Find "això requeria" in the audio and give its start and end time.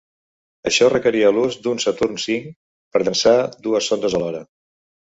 0.71-1.29